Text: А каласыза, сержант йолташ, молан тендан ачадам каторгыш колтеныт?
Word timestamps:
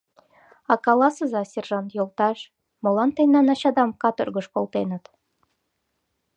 А 0.71 0.73
каласыза, 0.85 1.41
сержант 1.51 1.89
йолташ, 1.97 2.39
молан 2.83 3.09
тендан 3.15 3.47
ачадам 3.53 3.89
каторгыш 4.01 4.47
колтеныт? 4.55 5.03